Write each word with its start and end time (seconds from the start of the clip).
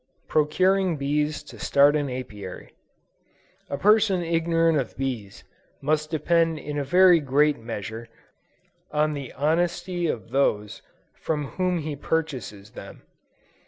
PROCURING 0.29 0.97
BEES 0.97 1.43
TO 1.43 1.59
START 1.59 1.95
AN 1.95 2.09
APIARY. 2.09 2.73
A 3.69 3.77
person 3.77 4.23
ignorant 4.23 4.79
of 4.79 4.97
bees, 4.97 5.43
must 5.79 6.09
depend 6.09 6.57
in 6.57 6.79
a 6.79 6.83
very 6.83 7.19
great 7.19 7.59
measure, 7.59 8.07
on 8.91 9.13
the 9.13 9.31
honesty 9.33 10.07
of 10.07 10.31
those 10.31 10.81
from 11.13 11.45
whom 11.49 11.77
he 11.77 11.95
purchases 11.95 12.71
them. 12.71 13.03